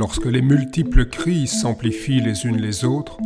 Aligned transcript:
Lorsque 0.00 0.24
les 0.24 0.40
multiples 0.40 1.10
crises 1.10 1.60
s'amplifient 1.60 2.22
les 2.22 2.46
unes 2.46 2.56
les 2.56 2.86
autres, 2.86 3.18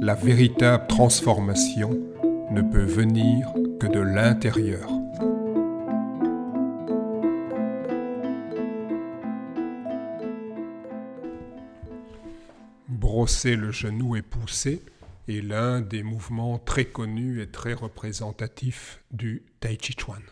la 0.00 0.14
véritable 0.14 0.86
transformation 0.86 1.98
ne 2.52 2.62
peut 2.62 2.84
venir 2.84 3.52
que 3.80 3.88
de 3.88 3.98
l'intérieur. 3.98 4.88
Brosser 12.88 13.56
le 13.56 13.72
genou 13.72 14.14
et 14.14 14.22
pousser 14.22 14.84
est 15.26 15.44
l'un 15.44 15.80
des 15.80 16.04
mouvements 16.04 16.60
très 16.60 16.84
connus 16.84 17.42
et 17.42 17.50
très 17.50 17.74
représentatifs 17.74 19.02
du 19.10 19.42
Tai 19.58 19.76
Chi 19.82 19.96
Chuan. 19.98 20.22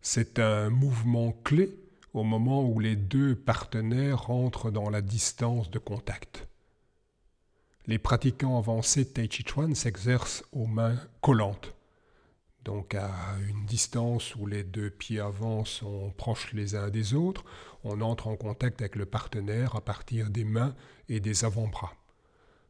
C'est 0.00 0.38
un 0.38 0.70
mouvement 0.70 1.32
clé 1.44 1.68
au 2.12 2.22
moment 2.22 2.64
où 2.64 2.78
les 2.80 2.96
deux 2.96 3.34
partenaires 3.34 4.24
rentrent 4.24 4.70
dans 4.70 4.90
la 4.90 5.02
distance 5.02 5.70
de 5.70 5.78
contact. 5.78 6.48
Les 7.86 7.98
pratiquants 7.98 8.58
avancés 8.58 9.04
de 9.04 9.10
Tai 9.10 9.28
Chi 9.30 9.44
Chuan 9.46 9.74
s'exercent 9.74 10.44
aux 10.52 10.66
mains 10.66 10.98
collantes, 11.20 11.74
donc 12.64 12.94
à 12.94 13.10
une 13.48 13.64
distance 13.64 14.34
où 14.36 14.46
les 14.46 14.64
deux 14.64 14.90
pieds 14.90 15.20
avant 15.20 15.64
sont 15.64 16.10
proches 16.16 16.52
les 16.52 16.74
uns 16.74 16.90
des 16.90 17.14
autres, 17.14 17.44
on 17.84 18.00
entre 18.02 18.28
en 18.28 18.36
contact 18.36 18.82
avec 18.82 18.96
le 18.96 19.06
partenaire 19.06 19.76
à 19.76 19.80
partir 19.80 20.28
des 20.28 20.44
mains 20.44 20.74
et 21.08 21.20
des 21.20 21.44
avant-bras. 21.44 21.94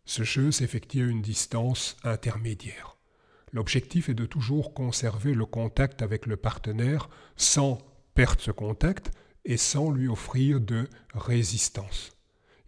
Ce 0.05 0.23
jeu 0.23 0.53
s'effectue 0.53 1.03
à 1.03 1.07
une 1.07 1.23
distance 1.23 1.97
intermédiaire. 2.05 2.97
L'objectif 3.53 4.09
est 4.09 4.15
de 4.15 4.27
toujours 4.27 4.75
conserver 4.75 5.35
le 5.35 5.45
contact 5.45 6.03
avec 6.03 6.27
le 6.27 6.37
partenaire 6.37 7.09
sans 7.37 7.79
perdre 8.15 8.41
ce 8.41 8.53
contact 8.53 9.11
et 9.45 9.57
sans 9.57 9.91
lui 9.91 10.09
offrir 10.09 10.61
de 10.61 10.89
résistance. 11.15 12.13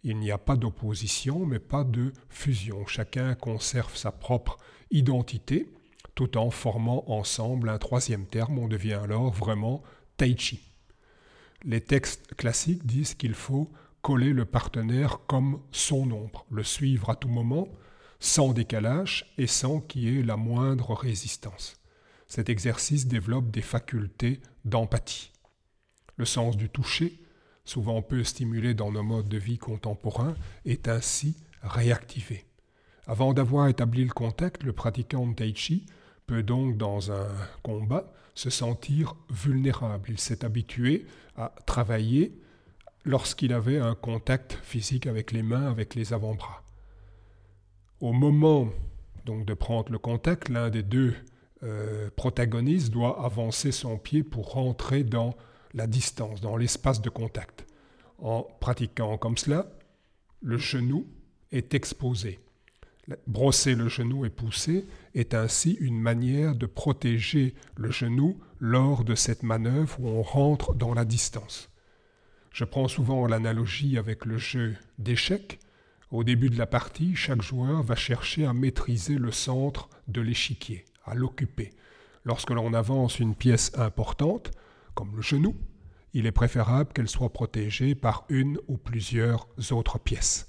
Il 0.03 0.17
n'y 0.17 0.31
a 0.31 0.37
pas 0.37 0.57
d'opposition, 0.57 1.45
mais 1.45 1.59
pas 1.59 1.83
de 1.83 2.11
fusion. 2.29 2.85
Chacun 2.85 3.35
conserve 3.35 3.95
sa 3.95 4.11
propre 4.11 4.57
identité, 4.91 5.71
tout 6.13 6.37
en 6.37 6.51
formant 6.51 7.03
ensemble 7.07 7.69
un 7.69 7.77
troisième 7.77 8.25
terme. 8.25 8.59
On 8.59 8.67
devient 8.67 8.99
alors 9.03 9.31
vraiment 9.31 9.81
tai 10.17 10.35
chi. 10.37 10.73
Les 11.63 11.81
textes 11.81 12.35
classiques 12.35 12.85
disent 12.85 13.13
qu'il 13.15 13.33
faut 13.33 13.71
coller 14.01 14.33
le 14.33 14.45
partenaire 14.45 15.21
comme 15.27 15.61
son 15.71 16.11
ombre, 16.11 16.45
le 16.51 16.63
suivre 16.63 17.09
à 17.09 17.15
tout 17.15 17.29
moment, 17.29 17.69
sans 18.19 18.53
décalage 18.53 19.33
et 19.37 19.47
sans 19.47 19.79
qu'il 19.79 20.03
y 20.03 20.19
ait 20.19 20.23
la 20.23 20.35
moindre 20.35 20.93
résistance. 20.93 21.79
Cet 22.27 22.49
exercice 22.49 23.07
développe 23.07 23.51
des 23.51 23.61
facultés 23.61 24.41
d'empathie. 24.65 25.32
Le 26.17 26.25
sens 26.25 26.57
du 26.57 26.69
toucher, 26.69 27.19
souvent 27.65 28.01
peu 28.01 28.23
stimulé 28.23 28.73
dans 28.73 28.91
nos 28.91 29.03
modes 29.03 29.29
de 29.29 29.37
vie 29.37 29.57
contemporains, 29.57 30.35
est 30.65 30.87
ainsi 30.87 31.35
réactivé. 31.61 32.45
Avant 33.07 33.33
d'avoir 33.33 33.67
établi 33.67 34.05
le 34.05 34.13
contact, 34.13 34.63
le 34.63 34.73
pratiquant 34.73 35.27
de 35.27 35.33
Tai 35.33 35.53
Chi 35.55 35.85
peut 36.27 36.43
donc, 36.43 36.77
dans 36.77 37.11
un 37.11 37.27
combat, 37.61 38.11
se 38.35 38.49
sentir 38.49 39.15
vulnérable. 39.29 40.09
Il 40.09 40.19
s'est 40.19 40.45
habitué 40.45 41.05
à 41.35 41.53
travailler 41.65 42.39
lorsqu'il 43.05 43.53
avait 43.53 43.79
un 43.79 43.95
contact 43.95 44.57
physique 44.63 45.07
avec 45.07 45.31
les 45.31 45.43
mains, 45.43 45.69
avec 45.69 45.95
les 45.95 46.13
avant-bras. 46.13 46.63
Au 47.99 48.13
moment 48.13 48.69
donc 49.25 49.45
de 49.45 49.53
prendre 49.53 49.91
le 49.91 49.99
contact, 49.99 50.49
l'un 50.49 50.69
des 50.69 50.83
deux 50.83 51.15
euh, 51.63 52.09
protagonistes 52.15 52.91
doit 52.91 53.23
avancer 53.23 53.71
son 53.71 53.97
pied 53.97 54.23
pour 54.23 54.51
rentrer 54.51 55.03
dans 55.03 55.35
la 55.73 55.87
distance, 55.87 56.41
dans 56.41 56.57
l'espace 56.57 57.01
de 57.01 57.09
contact. 57.09 57.65
En 58.19 58.43
pratiquant 58.59 59.17
comme 59.17 59.37
cela, 59.37 59.67
le 60.41 60.57
genou 60.57 61.07
est 61.51 61.73
exposé. 61.73 62.39
Brosser 63.27 63.75
le 63.75 63.89
genou 63.89 64.25
et 64.25 64.29
pousser 64.29 64.85
est 65.13 65.33
ainsi 65.33 65.73
une 65.81 65.99
manière 65.99 66.55
de 66.55 66.65
protéger 66.65 67.53
le 67.75 67.91
genou 67.91 68.39
lors 68.59 69.03
de 69.03 69.13
cette 69.13 69.43
manœuvre 69.43 69.99
où 69.99 70.07
on 70.07 70.21
rentre 70.21 70.73
dans 70.73 70.93
la 70.93 71.03
distance. 71.03 71.69
Je 72.51 72.63
prends 72.63 72.87
souvent 72.87 73.27
l'analogie 73.27 73.97
avec 73.97 74.25
le 74.25 74.37
jeu 74.37 74.77
d'échecs. 74.99 75.59
Au 76.11 76.23
début 76.23 76.49
de 76.49 76.57
la 76.57 76.67
partie, 76.67 77.15
chaque 77.15 77.41
joueur 77.41 77.83
va 77.83 77.95
chercher 77.95 78.45
à 78.45 78.53
maîtriser 78.53 79.15
le 79.15 79.31
centre 79.31 79.89
de 80.07 80.21
l'échiquier, 80.21 80.85
à 81.03 81.15
l'occuper. 81.15 81.71
Lorsque 82.23 82.51
l'on 82.51 82.73
avance 82.73 83.19
une 83.19 83.35
pièce 83.35 83.71
importante, 83.77 84.51
comme 84.93 85.15
le 85.15 85.21
genou, 85.21 85.55
il 86.13 86.25
est 86.25 86.31
préférable 86.31 86.93
qu'elle 86.93 87.09
soit 87.09 87.33
protégée 87.33 87.95
par 87.95 88.25
une 88.29 88.59
ou 88.67 88.77
plusieurs 88.77 89.47
autres 89.71 89.99
pièces. 89.99 90.47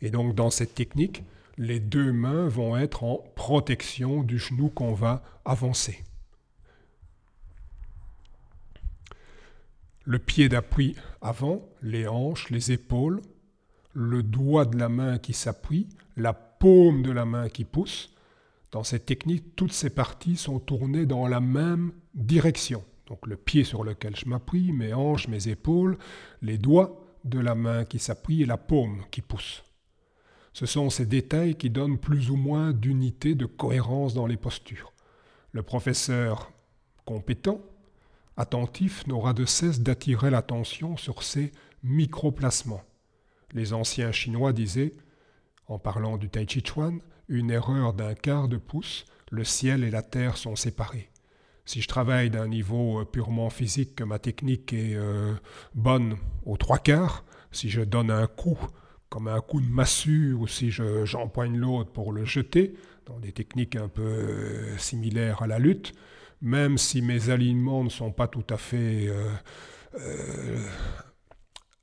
Et 0.00 0.10
donc 0.10 0.34
dans 0.34 0.50
cette 0.50 0.74
technique, 0.74 1.24
les 1.58 1.80
deux 1.80 2.12
mains 2.12 2.48
vont 2.48 2.76
être 2.76 3.04
en 3.04 3.18
protection 3.34 4.22
du 4.22 4.38
genou 4.38 4.68
qu'on 4.70 4.94
va 4.94 5.22
avancer. 5.44 6.04
Le 10.04 10.18
pied 10.18 10.48
d'appui 10.48 10.96
avant, 11.20 11.68
les 11.82 12.08
hanches, 12.08 12.48
les 12.50 12.72
épaules, 12.72 13.20
le 13.92 14.22
doigt 14.22 14.64
de 14.64 14.78
la 14.78 14.88
main 14.88 15.18
qui 15.18 15.32
s'appuie, 15.32 15.88
la 16.16 16.32
paume 16.32 17.02
de 17.02 17.10
la 17.10 17.24
main 17.24 17.48
qui 17.48 17.64
pousse. 17.64 18.14
Dans 18.72 18.84
cette 18.84 19.06
technique, 19.06 19.56
toutes 19.56 19.72
ces 19.72 19.90
parties 19.90 20.36
sont 20.36 20.60
tournées 20.60 21.06
dans 21.06 21.26
la 21.26 21.40
même 21.40 21.92
direction. 22.14 22.84
Donc 23.10 23.26
le 23.26 23.36
pied 23.36 23.64
sur 23.64 23.82
lequel 23.82 24.14
je 24.14 24.26
m'appuie, 24.26 24.72
mes 24.72 24.94
hanches, 24.94 25.26
mes 25.26 25.48
épaules, 25.48 25.98
les 26.42 26.58
doigts 26.58 27.04
de 27.24 27.40
la 27.40 27.56
main 27.56 27.84
qui 27.84 27.98
s'appuie 27.98 28.42
et 28.42 28.46
la 28.46 28.56
paume 28.56 29.02
qui 29.10 29.20
pousse. 29.20 29.64
Ce 30.52 30.64
sont 30.64 30.90
ces 30.90 31.06
détails 31.06 31.56
qui 31.56 31.70
donnent 31.70 31.98
plus 31.98 32.30
ou 32.30 32.36
moins 32.36 32.72
d'unité, 32.72 33.34
de 33.34 33.46
cohérence 33.46 34.14
dans 34.14 34.26
les 34.26 34.36
postures. 34.36 34.92
Le 35.50 35.64
professeur 35.64 36.52
compétent, 37.04 37.60
attentif, 38.36 39.04
n'aura 39.08 39.32
de 39.32 39.44
cesse 39.44 39.80
d'attirer 39.80 40.30
l'attention 40.30 40.96
sur 40.96 41.24
ces 41.24 41.50
micro-placements. 41.82 42.84
Les 43.52 43.72
anciens 43.72 44.12
Chinois 44.12 44.52
disaient, 44.52 44.94
en 45.66 45.80
parlant 45.80 46.16
du 46.16 46.30
Tai 46.30 46.46
Chi 46.48 46.62
Chuan, 46.64 47.00
une 47.28 47.50
erreur 47.50 47.92
d'un 47.92 48.14
quart 48.14 48.48
de 48.48 48.56
pouce, 48.56 49.04
le 49.32 49.42
ciel 49.42 49.82
et 49.82 49.90
la 49.90 50.02
terre 50.02 50.36
sont 50.36 50.54
séparés. 50.54 51.09
Si 51.64 51.80
je 51.80 51.88
travaille 51.88 52.30
d'un 52.30 52.48
niveau 52.48 53.00
euh, 53.00 53.04
purement 53.04 53.50
physique, 53.50 53.94
que 53.94 54.04
ma 54.04 54.18
technique 54.18 54.72
est 54.72 54.94
euh, 54.94 55.34
bonne 55.74 56.16
aux 56.44 56.56
trois 56.56 56.78
quarts, 56.78 57.24
si 57.52 57.68
je 57.70 57.82
donne 57.82 58.10
un 58.10 58.26
coup 58.26 58.58
comme 59.08 59.26
un 59.26 59.40
coup 59.40 59.60
de 59.60 59.68
massue 59.68 60.32
ou 60.34 60.46
si 60.46 60.70
j'empoigne 60.70 61.56
l'autre 61.56 61.90
pour 61.90 62.12
le 62.12 62.24
jeter, 62.24 62.74
dans 63.06 63.18
des 63.18 63.32
techniques 63.32 63.74
un 63.74 63.88
peu 63.88 64.02
euh, 64.02 64.78
similaires 64.78 65.42
à 65.42 65.48
la 65.48 65.58
lutte, 65.58 65.94
même 66.42 66.78
si 66.78 67.02
mes 67.02 67.30
alignements 67.30 67.82
ne 67.82 67.88
sont 67.88 68.12
pas 68.12 68.28
tout 68.28 68.44
à 68.50 68.56
fait 68.56 69.12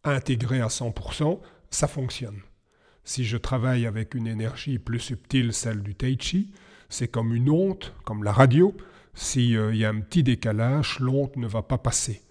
intégrés 0.06 0.62
à 0.62 0.68
100%, 0.68 1.40
ça 1.70 1.88
fonctionne. 1.88 2.40
Si 3.04 3.26
je 3.26 3.38
travaille 3.38 3.86
avec 3.86 4.16
une 4.16 4.28
énergie 4.28 4.80
plus 4.80 5.00
subtile, 5.00 5.54
celle 5.54 5.82
du 5.82 5.96
tai 5.96 6.18
chi, 6.20 6.52
c'est 6.90 7.08
comme 7.08 7.34
une 7.34 7.50
honte, 7.50 7.94
comme 8.04 8.24
la 8.24 8.32
radio, 8.32 8.76
s'il 9.18 9.58
euh, 9.58 9.74
y 9.74 9.84
a 9.84 9.90
un 9.90 10.00
petit 10.00 10.22
décalage, 10.22 11.00
l'onde 11.00 11.36
ne 11.38 11.48
va 11.48 11.64
pas 11.64 11.80
passer. 11.80 12.22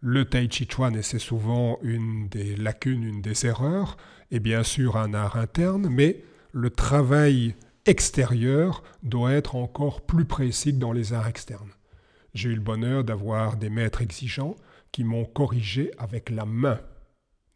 Le 0.00 0.24
Tai 0.24 0.48
Chi 0.50 0.66
Chuan, 0.68 0.94
et 0.96 1.02
c'est 1.02 1.20
souvent 1.20 1.78
une 1.82 2.28
des 2.28 2.56
lacunes, 2.56 3.04
une 3.04 3.22
des 3.22 3.46
erreurs, 3.46 3.96
est 4.32 4.40
bien 4.40 4.64
sûr 4.64 4.96
un 4.96 5.14
art 5.14 5.36
interne, 5.36 5.88
mais 5.88 6.24
le 6.52 6.70
travail 6.70 7.54
extérieur 7.86 8.82
doit 9.04 9.32
être 9.32 9.54
encore 9.54 10.00
plus 10.00 10.24
précis 10.24 10.72
que 10.72 10.80
dans 10.80 10.92
les 10.92 11.12
arts 11.12 11.28
externes. 11.28 11.70
J'ai 12.34 12.50
eu 12.50 12.54
le 12.56 12.60
bonheur 12.60 13.04
d'avoir 13.04 13.56
des 13.56 13.70
maîtres 13.70 14.02
exigeants 14.02 14.56
qui 14.90 15.04
m'ont 15.04 15.24
corrigé 15.26 15.92
avec 15.96 16.30
la 16.30 16.44
main. 16.44 16.80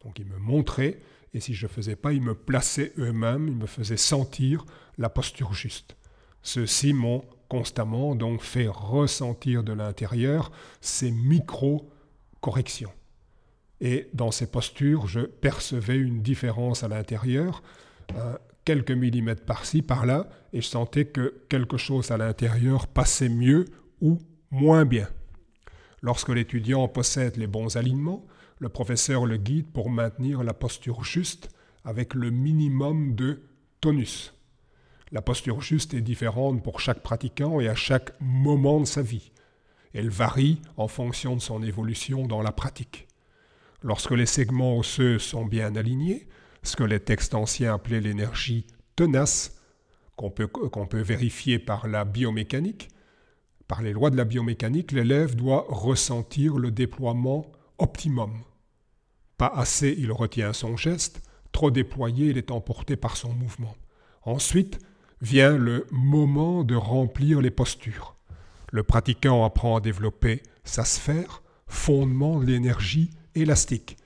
Donc 0.05 0.21
ils 0.21 0.27
me 0.27 0.39
montraient, 0.39 1.01
et 1.35 1.41
si 1.41 1.55
je 1.55 1.67
ne 1.67 1.71
faisais 1.71 1.97
pas, 1.97 2.13
ils 2.13 2.23
me 2.23 2.37
plaçaient 2.37 2.93
eux-mêmes, 2.99 3.49
ils 3.49 3.57
me 3.57 3.67
faisaient 3.67 3.97
sentir 3.97 4.65
la 4.97 5.09
posture 5.09 5.55
juste. 5.55 5.97
Ceux-ci 6.43 6.93
m'ont 6.93 7.25
constamment 7.51 8.15
donc 8.15 8.41
fait 8.43 8.69
ressentir 8.69 9.63
de 9.65 9.73
l'intérieur 9.73 10.53
ces 10.81 11.11
micro-corrections. 11.11 12.93
Et 13.81 14.09
dans 14.15 14.31
ces 14.31 14.47
postures, 14.47 15.09
je 15.09 15.21
percevais 15.21 15.97
une 15.97 16.23
différence 16.23 16.85
à 16.85 16.89
l'intérieur, 16.89 17.63
euh, 18.15 18.37
quelques 18.65 18.93
millimètres 18.93 19.45
par-ci, 19.45 19.83
par-là, 19.83 20.29
et 20.53 20.61
je 20.61 20.67
sentais 20.67 21.07
que 21.07 21.43
quelque 21.49 21.77
chose 21.77 22.13
à 22.13 22.17
l'intérieur 22.17 22.87
passait 22.87 23.29
mieux 23.29 23.65
ou 24.01 24.19
moins 24.53 24.85
bien. 24.85 25.09
Lorsque 26.03 26.29
l'étudiant 26.29 26.87
possède 26.87 27.37
les 27.37 27.49
bons 27.49 27.77
alignements, 27.77 28.25
le 28.61 28.69
professeur 28.69 29.27
le 29.27 29.39
guide 29.39 29.73
pour 29.73 29.91
maintenir 29.91 30.45
la 30.45 30.55
posture 30.55 31.03
juste 31.03 31.51
avec 31.85 32.15
le 32.15 32.31
minimum 32.31 33.17
de 33.17 33.43
tonus. 33.81 34.35
La 35.13 35.23
posture 35.23 35.61
juste 35.61 35.93
est 35.95 36.03
différente 36.03 36.63
pour 36.63 36.79
chaque 36.79 37.03
pratiquant 37.03 37.59
et 37.59 37.69
à 37.69 37.75
chaque 37.75 38.13
moment 38.21 38.81
de 38.81 38.85
sa 38.85 39.03
vie. 39.03 39.33
Elle 39.93 40.09
varie 40.09 40.63
en 40.77 40.87
fonction 40.87 41.35
de 41.35 41.41
son 41.41 41.65
évolution 41.65 42.29
dans 42.29 42.43
la 42.43 42.53
pratique. 42.53 43.09
Lorsque 43.83 44.13
les 44.13 44.27
segments 44.27 44.79
osseux 44.79 45.19
sont 45.19 45.45
bien 45.45 45.75
alignés, 45.75 46.29
ce 46.63 46.77
que 46.77 46.85
les 46.85 47.01
textes 47.01 47.35
anciens 47.35 47.75
appelaient 47.75 48.01
l'énergie 48.01 48.67
tenace, 48.95 49.61
qu'on 50.15 50.31
peut, 50.31 50.47
qu'on 50.47 50.87
peut 50.87 51.01
vérifier 51.01 51.59
par 51.59 51.89
la 51.89 52.05
biomécanique, 52.05 52.91
par 53.67 53.83
les 53.83 53.93
lois 53.93 54.11
de 54.11 54.17
la 54.17 54.25
biomécanique, 54.25 54.93
l'élève 54.93 55.35
doit 55.35 55.67
ressentir 55.69 56.57
le 56.57 56.71
déploiement 56.71 57.51
optimum. 57.79 58.43
Pas 59.39 59.53
assez, 59.57 59.95
il 59.99 60.13
retient 60.13 60.53
son 60.53 60.77
geste, 60.77 61.23
trop 61.51 61.71
déployé, 61.73 62.29
il 62.29 62.39
est 62.39 62.51
emporté 62.53 62.97
par 62.97 63.17
son 63.17 63.33
mouvement. 63.33 63.75
Ensuite 64.23 64.79
vient 65.21 65.57
le 65.57 65.87
moment 65.91 66.65
de 66.65 66.75
remplir 66.75 67.41
les 67.41 67.51
postures. 67.51 68.17
Le 68.73 68.83
pratiquant 68.83 69.45
apprend 69.45 69.77
à 69.77 69.81
développer 69.81 70.43
sa 70.65 70.85
sphère, 70.85 71.43
fondement 71.67 72.39
de 72.39 72.47
l'énergie 72.47 73.11
élastique. 73.35 73.97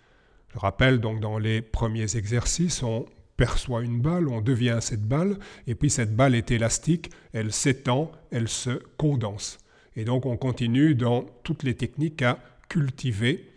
Je 0.52 0.58
rappelle 0.58 1.00
donc 1.00 1.20
dans 1.20 1.38
les 1.38 1.62
premiers 1.62 2.16
exercices, 2.16 2.82
on 2.82 3.06
perçoit 3.37 3.82
une 3.82 4.00
balle, 4.00 4.28
on 4.28 4.40
devient 4.40 4.78
cette 4.81 5.06
balle, 5.06 5.38
et 5.66 5.75
puis 5.75 5.90
cette 5.90 6.14
balle 6.14 6.34
est 6.34 6.50
élastique, 6.50 7.11
elle 7.32 7.52
s'étend, 7.52 8.12
elle 8.31 8.49
se 8.49 8.82
condense. 8.96 9.58
Et 9.96 10.05
donc 10.05 10.26
on 10.26 10.37
continue 10.37 10.94
dans 10.94 11.25
toutes 11.43 11.62
les 11.62 11.75
techniques 11.75 12.22
à 12.22 12.38
cultiver 12.69 13.50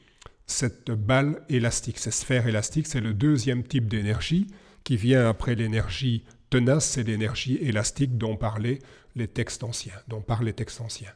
cette 0.46 0.92
balle 0.92 1.42
élastique, 1.50 2.00
cette 2.00 2.14
sphère 2.14 2.48
élastique, 2.48 2.88
c'est 2.88 3.02
le 3.02 3.14
deuxième 3.14 3.64
type 3.64 3.88
d'énergie 3.88 4.48
qui 4.84 4.96
vient 4.96 5.28
après 5.28 5.56
l'énergie 5.56 6.24
tenace, 6.50 6.86
c'est 6.86 7.04
l'énergie 7.04 7.58
élastique 7.58 8.18
dont 8.18 8.36
parlaient 8.36 8.80
les 9.16 9.28
textes 9.28 9.64
anciens, 9.64 10.00
dont 10.08 10.22
parlent 10.22 10.46
les 10.46 10.54
textes 10.54 10.82
anciens. 10.82 11.14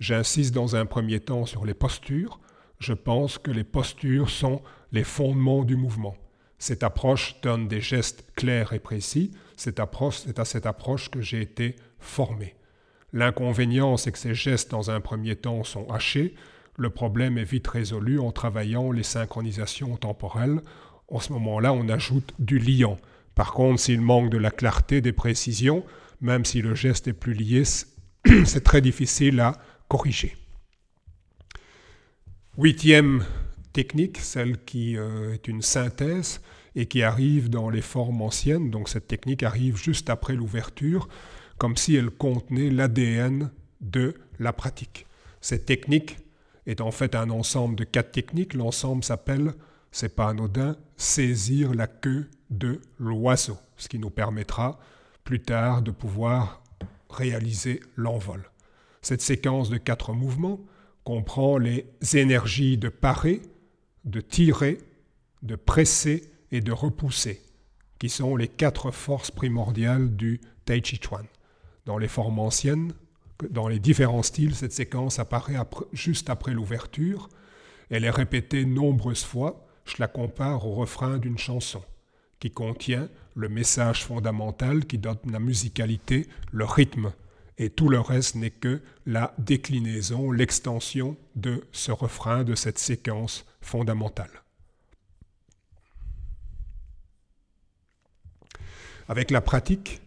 J'insiste 0.00 0.54
dans 0.54 0.76
un 0.76 0.86
premier 0.86 1.20
temps 1.20 1.46
sur 1.46 1.64
les 1.64 1.74
postures. 1.74 2.40
Je 2.78 2.92
pense 2.92 3.38
que 3.38 3.50
les 3.50 3.64
postures 3.64 4.30
sont 4.30 4.62
les 4.92 5.04
fondements 5.04 5.64
du 5.64 5.76
mouvement. 5.76 6.16
Cette 6.58 6.82
approche 6.82 7.40
donne 7.40 7.68
des 7.68 7.80
gestes 7.80 8.24
clairs 8.34 8.72
et 8.72 8.78
précis. 8.78 9.32
Cette 9.56 9.80
approche, 9.80 10.18
c'est 10.18 10.38
à 10.38 10.44
cette 10.44 10.66
approche 10.66 11.10
que 11.10 11.20
j'ai 11.20 11.40
été 11.40 11.76
formé. 11.98 12.54
L'inconvénient, 13.12 13.96
c'est 13.96 14.12
que 14.12 14.18
ces 14.18 14.34
gestes, 14.34 14.70
dans 14.70 14.90
un 14.90 15.00
premier 15.00 15.34
temps, 15.34 15.64
sont 15.64 15.88
hachés. 15.90 16.34
Le 16.76 16.90
problème 16.90 17.38
est 17.38 17.44
vite 17.44 17.66
résolu 17.66 18.20
en 18.20 18.32
travaillant 18.32 18.92
les 18.92 19.02
synchronisations 19.02 19.96
temporelles. 19.96 20.60
En 21.08 21.20
ce 21.20 21.32
moment-là, 21.32 21.72
on 21.72 21.88
ajoute 21.88 22.34
du 22.38 22.58
liant. 22.58 22.98
Par 23.38 23.52
contre, 23.52 23.80
s'il 23.80 24.00
manque 24.00 24.30
de 24.30 24.36
la 24.36 24.50
clarté, 24.50 25.00
des 25.00 25.12
précisions, 25.12 25.84
même 26.20 26.44
si 26.44 26.60
le 26.60 26.74
geste 26.74 27.06
est 27.06 27.12
plus 27.12 27.34
lié, 27.34 27.62
c'est 28.44 28.64
très 28.64 28.80
difficile 28.80 29.38
à 29.38 29.52
corriger. 29.86 30.36
Huitième 32.56 33.24
technique, 33.72 34.18
celle 34.18 34.58
qui 34.64 34.96
euh, 34.96 35.34
est 35.34 35.46
une 35.46 35.62
synthèse 35.62 36.40
et 36.74 36.86
qui 36.86 37.04
arrive 37.04 37.48
dans 37.48 37.70
les 37.70 37.80
formes 37.80 38.22
anciennes. 38.22 38.72
Donc 38.72 38.88
cette 38.88 39.06
technique 39.06 39.44
arrive 39.44 39.76
juste 39.76 40.10
après 40.10 40.34
l'ouverture, 40.34 41.08
comme 41.58 41.76
si 41.76 41.94
elle 41.94 42.10
contenait 42.10 42.70
l'ADN 42.70 43.52
de 43.80 44.14
la 44.40 44.52
pratique. 44.52 45.06
Cette 45.40 45.64
technique 45.64 46.16
est 46.66 46.80
en 46.80 46.90
fait 46.90 47.14
un 47.14 47.30
ensemble 47.30 47.76
de 47.76 47.84
quatre 47.84 48.10
techniques. 48.10 48.54
L'ensemble 48.54 49.04
s'appelle 49.04 49.54
c'est 49.92 50.16
pas 50.16 50.28
anodin, 50.28 50.76
saisir 50.96 51.72
la 51.72 51.86
queue 51.86 52.28
de 52.50 52.80
l'oiseau, 52.98 53.58
ce 53.76 53.88
qui 53.88 53.98
nous 53.98 54.10
permettra 54.10 54.78
plus 55.24 55.40
tard 55.40 55.82
de 55.82 55.90
pouvoir 55.90 56.62
réaliser 57.10 57.80
l'envol. 57.96 58.50
Cette 59.02 59.22
séquence 59.22 59.70
de 59.70 59.76
quatre 59.76 60.12
mouvements 60.12 60.60
comprend 61.04 61.58
les 61.58 61.86
énergies 62.14 62.78
de 62.78 62.88
parer, 62.88 63.40
de 64.04 64.20
tirer, 64.20 64.78
de 65.42 65.56
presser 65.56 66.30
et 66.50 66.60
de 66.60 66.72
repousser, 66.72 67.42
qui 67.98 68.08
sont 68.08 68.36
les 68.36 68.48
quatre 68.48 68.90
forces 68.90 69.30
primordiales 69.30 70.16
du 70.16 70.40
Tai 70.64 70.80
Chi 70.82 70.98
Chuan. 71.02 71.24
Dans 71.86 71.98
les 71.98 72.08
formes 72.08 72.38
anciennes, 72.38 72.92
dans 73.50 73.68
les 73.68 73.78
différents 73.78 74.22
styles, 74.22 74.54
cette 74.54 74.72
séquence 74.72 75.18
apparaît 75.18 75.56
juste 75.92 76.28
après 76.28 76.52
l'ouverture. 76.52 77.28
Elle 77.88 78.04
est 78.04 78.10
répétée 78.10 78.64
nombreuses 78.64 79.24
fois 79.24 79.64
je 79.88 79.96
la 79.98 80.08
compare 80.08 80.66
au 80.66 80.74
refrain 80.74 81.18
d'une 81.18 81.38
chanson, 81.38 81.82
qui 82.40 82.50
contient 82.50 83.08
le 83.34 83.48
message 83.48 84.04
fondamental 84.04 84.84
qui 84.84 84.98
donne 84.98 85.18
la 85.30 85.38
musicalité, 85.38 86.28
le 86.52 86.64
rythme, 86.64 87.12
et 87.56 87.70
tout 87.70 87.88
le 87.88 88.00
reste 88.00 88.36
n'est 88.36 88.50
que 88.50 88.80
la 89.06 89.34
déclinaison, 89.38 90.30
l'extension 90.30 91.16
de 91.34 91.64
ce 91.72 91.90
refrain, 91.90 92.44
de 92.44 92.54
cette 92.54 92.78
séquence 92.78 93.44
fondamentale. 93.60 94.30
Avec 99.08 99.30
la 99.30 99.40
pratique, 99.40 100.00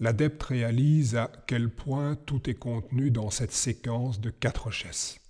l'adepte 0.00 0.42
réalise 0.42 1.16
à 1.16 1.30
quel 1.46 1.70
point 1.70 2.14
tout 2.14 2.48
est 2.48 2.54
contenu 2.54 3.10
dans 3.10 3.30
cette 3.30 3.52
séquence 3.52 4.20
de 4.20 4.30
quatre 4.30 4.70
gestes. 4.70 5.20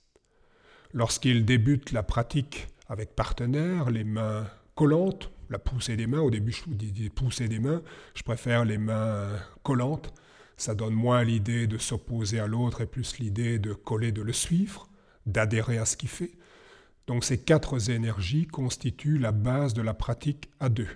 Lorsqu'il 0.92 1.44
débute 1.44 1.92
la 1.92 2.02
pratique 2.02 2.66
avec 2.88 3.14
partenaire, 3.14 3.90
les 3.90 4.04
mains 4.04 4.46
collantes, 4.74 5.30
la 5.50 5.58
poussée 5.58 5.96
des 5.96 6.06
mains. 6.06 6.20
Au 6.20 6.30
début, 6.30 6.52
je 6.52 6.64
vous 6.64 6.74
dis 6.74 7.10
pousser 7.10 7.48
des 7.48 7.58
mains. 7.58 7.82
Je 8.14 8.22
préfère 8.22 8.64
les 8.64 8.78
mains 8.78 9.28
collantes. 9.62 10.12
Ça 10.56 10.74
donne 10.74 10.94
moins 10.94 11.22
l'idée 11.22 11.66
de 11.66 11.78
s'opposer 11.78 12.40
à 12.40 12.46
l'autre 12.46 12.80
et 12.80 12.86
plus 12.86 13.18
l'idée 13.18 13.58
de 13.58 13.72
coller, 13.72 14.10
de 14.10 14.22
le 14.22 14.32
suivre, 14.32 14.88
d'adhérer 15.26 15.78
à 15.78 15.84
ce 15.84 15.96
qu'il 15.96 16.08
fait. 16.08 16.32
Donc 17.06 17.24
ces 17.24 17.38
quatre 17.38 17.90
énergies 17.90 18.46
constituent 18.46 19.18
la 19.18 19.32
base 19.32 19.72
de 19.72 19.82
la 19.82 19.94
pratique 19.94 20.50
à 20.60 20.68
deux. 20.68 20.88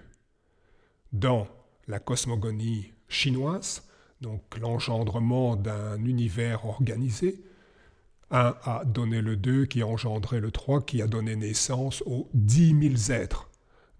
Dans 1.13 1.47
la 1.87 2.01
cosmogonie 2.01 2.93
chinoise, 3.09 3.89
donc 4.21 4.59
l'engendrement 4.59 5.57
d'un 5.57 6.05
univers 6.05 6.67
organisé, 6.67 7.43
1 8.31 8.57
a 8.63 8.85
donné 8.85 9.21
le 9.21 9.37
2 9.37 9.67
qui 9.67 9.83
a 9.83 9.87
engendré 9.87 10.41
le 10.41 10.51
3 10.51 10.83
qui 10.83 11.03
a 11.03 11.07
donné 11.07 11.37
naissance 11.37 12.03
aux 12.07 12.29
10 12.35 12.97
000 13.09 13.21
êtres. 13.21 13.49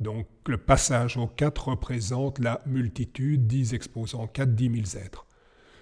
Donc 0.01 0.27
le 0.47 0.59
passage 0.59 1.17
au 1.17 1.27
4 1.27 1.69
représente 1.69 2.39
la 2.39 2.61
multitude, 2.67 3.47
10 3.47 3.75
exposants 3.75 4.27
4, 4.27 4.55
10 4.55 4.85
000 4.93 5.05
êtres. 5.05 5.27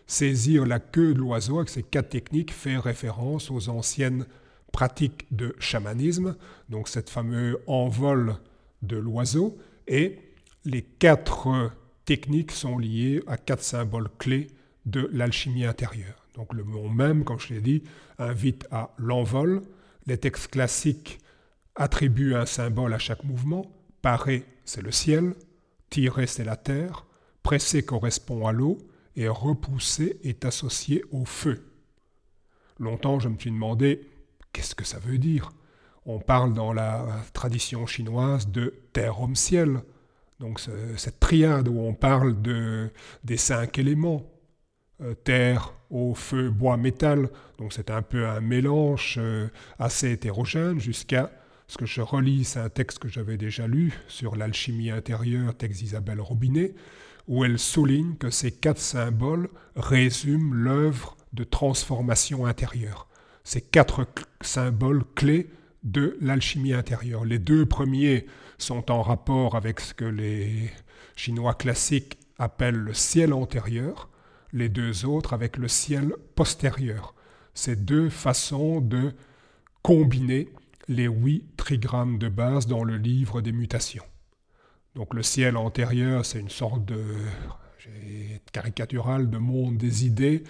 Saisir 0.06 0.66
la 0.66 0.80
queue 0.80 1.14
de 1.14 1.20
l'oiseau 1.20 1.58
avec 1.58 1.68
ces 1.68 1.82
quatre 1.82 2.10
techniques 2.10 2.52
fait 2.52 2.76
référence 2.76 3.50
aux 3.50 3.68
anciennes 3.68 4.26
pratiques 4.72 5.26
de 5.30 5.54
chamanisme, 5.58 6.36
donc 6.68 6.88
cette 6.88 7.10
fameux 7.10 7.60
envol 7.66 8.36
de 8.82 8.96
l'oiseau, 8.96 9.58
et 9.86 10.18
les 10.64 10.82
quatre 10.82 11.72
techniques 12.04 12.52
sont 12.52 12.78
liées 12.78 13.22
à 13.26 13.36
quatre 13.36 13.62
symboles 13.62 14.08
clés 14.18 14.48
de 14.86 15.08
l'alchimie 15.12 15.64
intérieure. 15.64 16.26
Donc 16.34 16.54
le 16.54 16.64
mot 16.64 16.88
même, 16.88 17.24
comme 17.24 17.38
je 17.38 17.54
l'ai 17.54 17.60
dit, 17.60 17.82
invite 18.18 18.66
à 18.70 18.92
l'envol. 18.98 19.62
Les 20.06 20.18
textes 20.18 20.48
classiques 20.48 21.18
attribuent 21.74 22.34
un 22.34 22.46
symbole 22.46 22.92
à 22.94 22.98
chaque 22.98 23.24
mouvement. 23.24 23.70
Parer, 24.02 24.44
c'est 24.64 24.82
le 24.82 24.92
ciel. 24.92 25.34
Tirer, 25.90 26.26
c'est 26.26 26.44
la 26.44 26.56
terre. 26.56 27.06
Presser 27.42 27.82
correspond 27.82 28.46
à 28.46 28.52
l'eau. 28.52 28.78
Et 29.16 29.28
repousser 29.28 30.18
est 30.22 30.44
associé 30.44 31.04
au 31.10 31.24
feu. 31.24 31.66
Longtemps, 32.78 33.18
je 33.18 33.28
me 33.28 33.38
suis 33.38 33.50
demandé, 33.50 34.08
qu'est-ce 34.52 34.74
que 34.74 34.84
ça 34.84 34.98
veut 34.98 35.18
dire? 35.18 35.50
On 36.06 36.18
parle 36.18 36.54
dans 36.54 36.72
la 36.72 37.06
tradition 37.34 37.86
chinoise 37.86 38.48
de 38.48 38.74
terre-homme-ciel. 38.92 39.82
Donc 40.38 40.60
cette 40.96 41.20
triade 41.20 41.68
où 41.68 41.78
on 41.80 41.92
parle 41.92 42.40
de, 42.40 42.90
des 43.24 43.36
cinq 43.36 43.78
éléments, 43.78 44.24
euh, 45.02 45.14
terre, 45.14 45.74
eau, 45.90 46.14
feu, 46.14 46.50
bois, 46.50 46.76
métal. 46.76 47.30
Donc 47.58 47.72
c'est 47.72 47.90
un 47.90 48.02
peu 48.02 48.26
un 48.26 48.40
mélange 48.40 49.16
euh, 49.18 49.48
assez 49.78 50.10
hétérogène 50.12 50.80
jusqu'à 50.80 51.30
ce 51.70 51.78
que 51.78 51.86
je 51.86 52.00
relis, 52.00 52.42
c'est 52.42 52.58
un 52.58 52.68
texte 52.68 52.98
que 52.98 53.06
j'avais 53.06 53.36
déjà 53.36 53.68
lu 53.68 53.96
sur 54.08 54.34
l'alchimie 54.34 54.90
intérieure, 54.90 55.54
texte 55.56 55.78
d'Isabelle 55.78 56.20
Robinet, 56.20 56.74
où 57.28 57.44
elle 57.44 57.60
souligne 57.60 58.16
que 58.16 58.28
ces 58.28 58.50
quatre 58.50 58.80
symboles 58.80 59.48
résument 59.76 60.52
l'œuvre 60.52 61.16
de 61.32 61.44
transformation 61.44 62.44
intérieure. 62.44 63.06
Ces 63.44 63.60
quatre 63.60 64.08
symboles 64.40 65.04
clés 65.14 65.48
de 65.84 66.18
l'alchimie 66.20 66.72
intérieure. 66.72 67.24
Les 67.24 67.38
deux 67.38 67.66
premiers 67.66 68.26
sont 68.58 68.90
en 68.90 69.02
rapport 69.02 69.54
avec 69.54 69.78
ce 69.78 69.94
que 69.94 70.04
les 70.04 70.72
Chinois 71.14 71.54
classiques 71.54 72.18
appellent 72.40 72.74
le 72.74 72.94
ciel 72.94 73.32
antérieur, 73.32 74.08
les 74.52 74.68
deux 74.68 75.04
autres 75.06 75.34
avec 75.34 75.56
le 75.56 75.68
ciel 75.68 76.14
postérieur. 76.34 77.14
Ces 77.54 77.76
deux 77.76 78.10
façons 78.10 78.80
de 78.80 79.12
combiner 79.82 80.48
les 80.90 81.06
huit 81.06 81.44
trigrammes 81.56 82.18
de 82.18 82.28
base 82.28 82.66
dans 82.66 82.82
le 82.82 82.96
livre 82.96 83.40
des 83.40 83.52
mutations. 83.52 84.04
Donc 84.96 85.14
le 85.14 85.22
ciel 85.22 85.56
antérieur, 85.56 86.26
c'est 86.26 86.40
une 86.40 86.50
sorte 86.50 86.84
de 86.84 87.00
caricatural 88.52 89.30
de 89.30 89.38
monde 89.38 89.76
des 89.78 90.04
idées, 90.04 90.42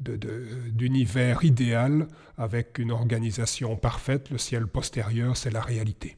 d'univers 0.00 1.44
idéal 1.44 2.08
avec 2.38 2.78
une 2.78 2.90
organisation 2.90 3.76
parfaite. 3.76 4.30
Le 4.30 4.38
ciel 4.38 4.66
postérieur, 4.66 5.36
c'est 5.36 5.50
la 5.50 5.60
réalité. 5.60 6.16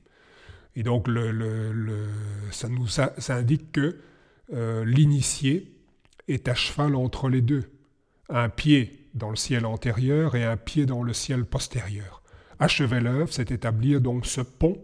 Et 0.77 0.85
donc 0.85 1.09
ça 2.53 2.69
nous 2.69 2.89
indique 3.29 3.73
que 3.73 3.99
euh, 4.53 4.85
l'initié 4.85 5.73
est 6.29 6.47
à 6.49 6.55
cheval 6.55 6.95
entre 6.95 7.29
les 7.29 7.41
deux, 7.41 7.65
un 8.29 8.49
pied 8.49 9.09
dans 9.15 9.31
le 9.31 9.37
ciel 9.37 9.67
antérieur 9.67 10.37
et 10.37 10.45
un 10.45 10.57
pied 10.57 10.87
dans 10.87 11.03
le 11.03 11.13
ciel 11.13 11.45
postérieur. 11.45 12.24
Achever 12.59 13.01
l'œuvre, 13.01 13.33
c'est 13.33 13.51
établir 13.51 14.01
donc 14.01 14.27
ce 14.27 14.41
pont 14.41 14.79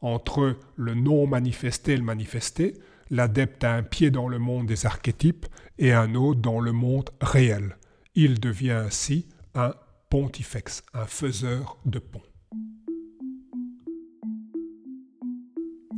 entre 0.00 0.56
le 0.76 0.94
non 0.94 1.26
manifesté 1.26 1.92
et 1.92 1.96
le 1.96 2.02
manifesté, 2.02 2.74
l'adepte 3.10 3.62
a 3.64 3.74
un 3.74 3.82
pied 3.82 4.10
dans 4.10 4.28
le 4.28 4.38
monde 4.38 4.66
des 4.66 4.84
archétypes 4.84 5.46
et 5.78 5.92
un 5.92 6.14
autre 6.14 6.40
dans 6.40 6.60
le 6.60 6.72
monde 6.72 7.10
réel. 7.20 7.76
Il 8.14 8.40
devient 8.40 8.72
ainsi 8.72 9.26
un 9.54 9.74
pontifex, 10.10 10.82
un 10.92 11.06
faiseur 11.06 11.78
de 11.86 11.98
pont. 11.98 12.22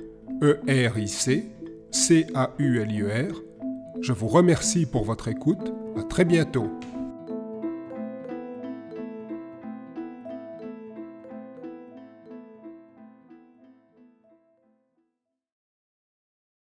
E-R-I-C, 0.42 1.50
C-A-U-L-I-E-R. 1.90 3.42
Je 4.00 4.12
vous 4.12 4.28
remercie 4.28 4.86
pour 4.86 5.04
votre 5.04 5.28
écoute. 5.28 5.72
À 5.96 6.02
très 6.02 6.24
bientôt. 6.24 6.68